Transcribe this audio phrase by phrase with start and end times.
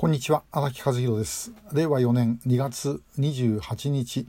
[0.00, 1.52] こんにちは荒木和弘です。
[1.72, 4.28] 令和4年2月28日、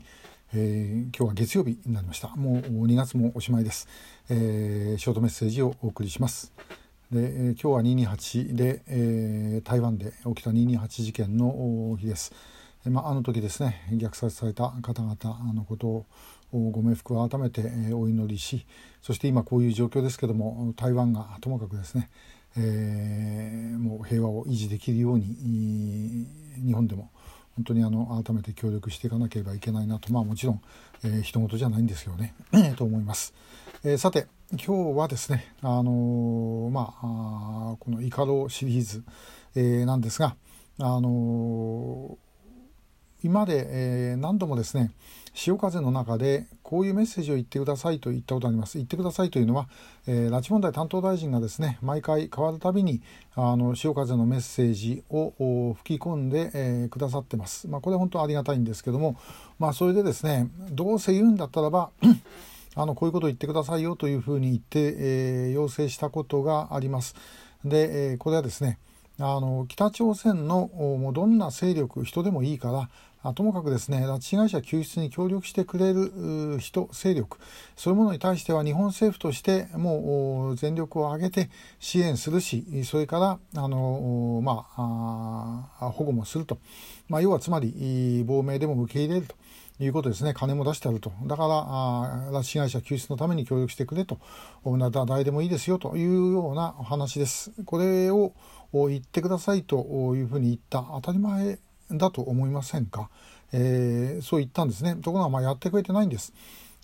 [0.52, 2.30] えー、今日は月曜日になりました。
[2.30, 3.88] もう2月もおしまいです、
[4.32, 6.52] えー、ショートメッセージをお送りします。
[7.12, 12.34] で、今日は228で、え、台湾で起きた228事件の日です、
[12.86, 16.06] まあ、あの時ですね虐殺された方々のことを
[16.52, 17.62] ご冥福を改めて
[17.94, 18.66] お祈りし
[19.02, 22.10] そして今こういう状況ですけども台湾がともかくですね
[22.58, 26.26] えー、もう平和を維持できるように
[26.66, 27.12] 日本でも
[27.56, 30.62] 本当にあの改めて協力していかなければいけないなとまあもちろん、
[31.04, 32.34] えー、人事じゃないんですよね
[32.78, 33.34] と思います。
[33.84, 39.04] えー、さて今日はですねあのー、まあこの「イカロ」シリーズ、
[39.56, 40.36] えー、なんですが
[40.80, 42.18] あの
[43.24, 43.66] 今まで、
[44.14, 44.92] え何度もですね
[45.34, 48.78] 潮風の中でこういうメッセージを言ってくださいと言ったことあります。
[48.78, 49.68] 言ってくださいというのは、
[50.08, 53.02] えー、拉致問題担当大臣がですね毎回変わるたびに
[53.36, 57.68] あの潮風のメッセージを吹き込んで、えー、くださってます。
[57.68, 59.18] まあ、これ本当ありがたいんですけども、
[59.60, 61.92] まあ、それでですねどうせ言うんだったらば
[62.76, 67.16] あのこういうことを言ってくださいよというふうに言って、えー、要請したことがあります。
[67.66, 68.78] で、え、これはですね
[69.22, 72.90] あの北朝鮮のもうどんな勢力人でもいいから
[73.22, 77.38] あともかくですね拉致被害者救出に協力してくれる人勢力。
[77.76, 81.50] そういうものに対しては日本政府としてもう全力を挙げて
[81.80, 83.20] 支援するしそれか
[83.54, 86.60] らあの、まあ、あ保護もすると、
[87.10, 89.36] まあ、要はつまり亡命でも受け入れると。
[89.82, 90.34] いうことですね。
[90.34, 91.14] 金も出してあると。
[91.24, 94.20] だからあ拉致被害者救出のために協力してくれと。
[95.08, 97.52] 誰でもいいですよというようなお話です。
[97.64, 98.34] これを
[98.74, 100.86] 言ってくださいというふうに言った。
[100.96, 101.60] 当たり前
[101.92, 103.10] だと思いませんか、
[103.52, 106.34] えー、そう言ったんですねところがまあやってくれてないんです。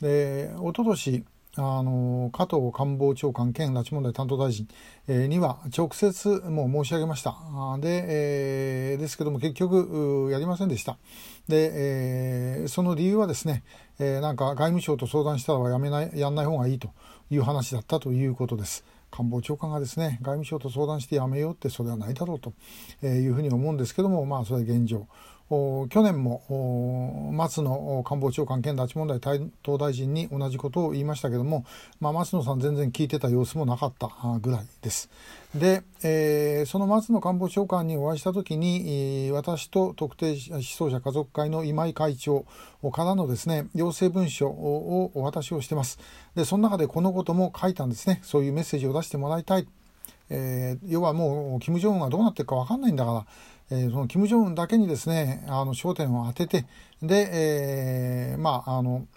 [0.02, 1.26] で一昨年
[1.58, 4.68] あの加藤官房長官兼拉致問題担当大臣、
[5.08, 7.38] えー、には直接もう申し上げました。
[7.80, 8.06] で、
[8.92, 10.98] えー、ですけども結局やりませんでした。
[11.48, 13.64] で、えー、その理由はですね、
[14.00, 16.90] えー、なんか外務省と相談したらやめない、やんない方がいいと
[17.30, 18.84] いう話だったということです。
[19.16, 22.54] 官房長官がですね外務省と相談してやめようってそれはないだろうと
[23.06, 25.08] いうふうに思うんですけどもまあそれは現状。
[25.48, 31.66] 去年も松野官房長官兼拉致問題担当大臣に同じことを言いましたけども、
[32.00, 34.10] まあ、松野さん全然聞いてた様子もなかった
[34.42, 35.08] ぐらいです。
[35.54, 42.46] で、えー、その松野官房長官にお会いした時に私と特定思想者家族会の今井会長
[42.92, 46.00] からのですね要請文書をお渡しをしてます。
[46.34, 49.68] でその中でこのことも書いたんですねそういうメッセージを出してもらいたい。
[50.30, 53.26] えー、要はもう金正恩がどうなってるか分かんないんだから、
[53.72, 56.66] えー、その金正恩だけにですねあの焦点を当てて
[57.02, 57.30] で、
[58.32, 59.08] えー、まああの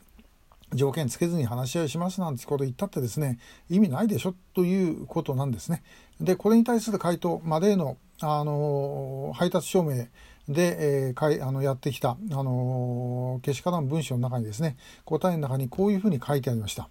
[0.74, 3.38] 条件つけずに話し合いしますなんてこと言ったってですね
[3.70, 5.82] 意味ないでしょということなんですね。
[6.20, 10.08] でこれに対する回答、まあ、例のあの配達証明
[10.48, 16.88] で、えー、かいあのやってきた、あのけしからん文章の中にですね答えの中にこういうふうに書いてありました。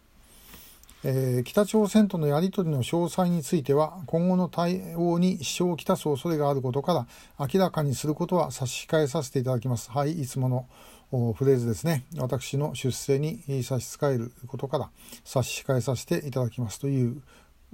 [1.10, 9.90] えー、北朝鮮とのやり取りの詳細については今後の対応に支障をきたす恐れがあることから明らかにすることは差し控えさせていただきます。
[9.90, 10.68] はい、いつも
[11.10, 12.04] のフレーズですね。
[12.18, 14.90] 私の出世に差し支えることから
[15.24, 17.22] 差し控えさせていただきますという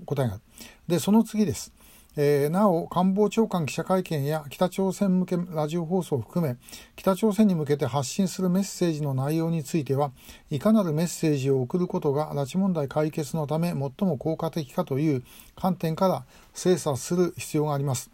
[0.05, 0.43] 答えがある。
[0.87, 1.73] で、その次です。
[2.15, 6.57] えー、なお官房長官記者会見や北朝鮮向けラジオ放送を含め
[6.95, 10.11] 北朝鮮に向けて発信するメッセージの内容については
[10.51, 15.23] いかなるメッセージを送ることが拉致問題解決のため最も効果的かという
[15.55, 18.11] 観点から精査する必要があります。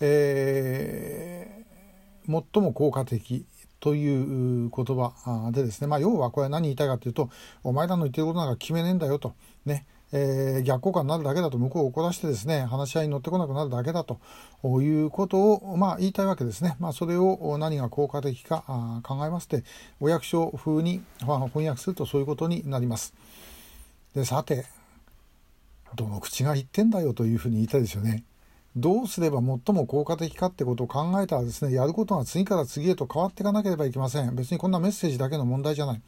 [0.00, 3.44] えー、最も効果的
[3.82, 7.30] という言葉でですね、まあ、要はこれは何言いたいかというと
[7.64, 9.34] お前らの言ってることなんか決めねえんだよと
[9.66, 14.20] ねえー、逆効果になるだけだと向こうを怒らせてですね話し合いに乗ってこなくなるだけだと
[14.82, 19.64] いうことを、まあ、言いたいわけですね、まあ、それを何が効果的か考えまして
[20.00, 23.14] お役所風に翻訳するとそういうことになります。
[24.14, 24.66] でさて
[25.94, 28.24] どの口が言ってんだよというふうに言いたいですよね。
[28.74, 34.34] どうすれば最も効果的かってことを考えたらですね、やることが次から次へと変わっていかなければいけません。
[34.34, 36.02] 別にこんなメッセージだけの問題じゃない。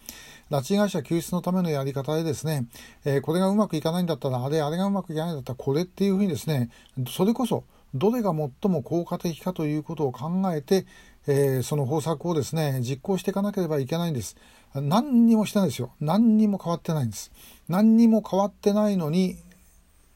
[0.50, 2.66] 拉致被害者救出のためのやり方でですね、
[3.05, 6.70] えー、これがうまくいかないんだったら、あれ、あれがうまくいかないんだったら、これっていうふうにですね、
[7.08, 7.64] それこそ、
[7.94, 10.87] どれが最も効果的かということを考えて、
[11.26, 14.37] えー、その方策をですね、実行していかなければいけないんです。
[14.75, 15.93] 何にもしてないですよ。
[16.00, 17.31] 何にも変わってないんです。
[17.69, 19.37] 何にも変わってないのに、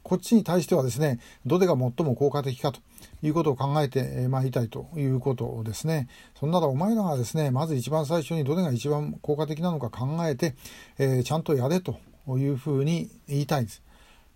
[0.09, 2.81] こっちに対してはですね、どれが最も効果的かと
[3.23, 6.09] いうことを考えてまいりたいということですね。
[6.41, 10.55] そんならお前らがですね、まず一番最初にどれが一番効果的なのか考えて、
[10.97, 13.83] えー、ちゃんとやれというふうに言いたいんです。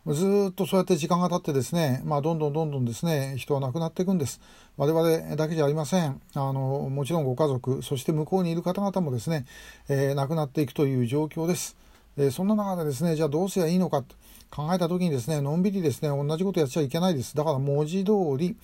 [0.08, 4.40] ずっとそうやって時間が経ってですね、まあ、どんどんどんどんですね人は亡くなっていくんです
[4.76, 9.46] 我々だけじゃありませんあのもちろんご家族そして向こうにいる方々もですね、
[9.88, 11.76] えー、亡くなっていくという状況です、
[12.16, 14.16] えー、そんな中でですねじゃあどうすりゃいいのかと
[14.50, 18.56] 考えた時にですねのんびりですね同じことやっちゃいけないですだから文字通り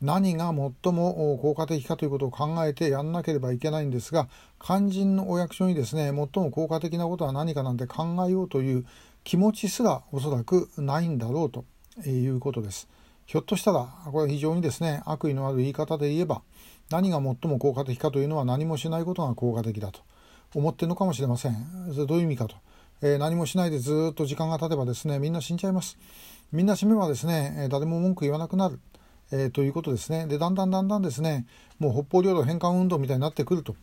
[0.00, 4.28] 何が最も効果的かということを考えてやんなければいけないんですが
[4.60, 8.86] 肝心のお役所にですね最も効果的なことは何かなんて考えようという
[9.24, 11.64] 気持ちすらおそらくないんだろうと
[12.08, 12.88] いうことです。
[13.26, 16.40] ひょっとしたらこれは非常にですね悪意のある言い方で言えば
[16.90, 20.00] 何が最も効果的かというのは何もしないことが効果的だと
[20.54, 21.54] 思ってるのかもしれません。
[21.92, 22.56] それどういう意味かと。
[23.00, 25.98] えー、何もしないでずっと時間が経てばですねみんな死んじゃいます。
[26.52, 28.80] みんな死めばですね誰も文句言わなくなる。
[29.30, 30.26] えー、ということですね。
[30.26, 31.46] でだんだんだんだんですね
[31.78, 33.76] もう北方領土返還運動みたいになってくると。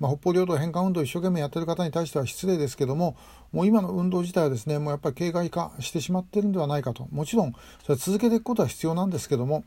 [0.00, 3.16] まあ、北方領土返還運動を一生懸命やってる方に対しては失礼ですけども、
[3.52, 7.06] もう今の運動自体はですね、もうやっぱり形骸化してしまってるんではないかと。
[7.12, 7.52] もちろん、
[7.84, 9.62] それ続けていくことは必要なんですけども、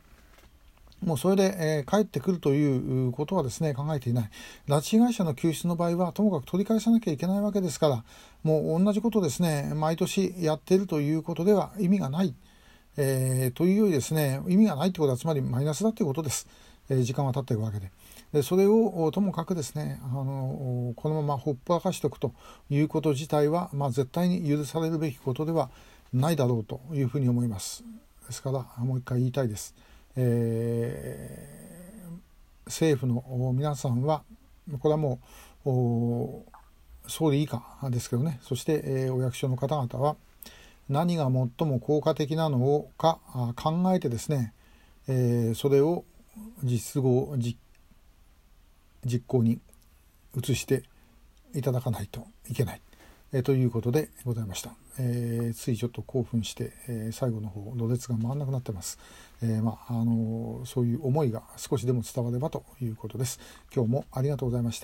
[1.05, 4.29] もうそれで、えー、帰ってくるということはですね、考えていない。
[4.67, 8.03] 拉致被害者の救出の場合は、ともかく取り返さなきゃいけないわけですから、
[8.43, 12.33] もう同じことですね、毎年やっているということでは意味がない。
[12.95, 16.47] えー、というよりですね、意味がないということはつまりマイナスだということです。
[16.89, 17.91] えー、時間は経っていくわけで。
[18.33, 22.33] でそれをともかくですねあのこのままほっぽらかしておくと
[22.71, 25.69] いうこと自体は、まあ、絶対に許されるべきことでは
[26.11, 27.83] ないだろうというふうに思います。
[28.27, 29.75] ですからもう一回言いたいです。
[30.15, 32.09] えー、
[32.65, 34.23] 政府の皆さんは
[34.79, 35.19] これはも
[35.65, 38.39] う総理以下ですけどね。
[38.43, 40.15] そして、えー、お役所の方々は
[40.89, 43.19] 何が最も効果的なのか
[43.55, 44.53] 考えてですね、
[45.07, 46.05] えー、それを
[46.63, 47.57] 実語実
[49.05, 49.59] 実行に
[50.35, 50.83] 移して
[51.53, 52.81] いただかないといけない、
[53.33, 58.99] えー、ということでございました、えー、ついちょっと興奮して、えー、最後の方ろれつが回らなくなってます、
[59.41, 63.39] えー、まああのそういう思いが少しでも伝わればということです。
[63.75, 64.81] 今日もありがとうございました。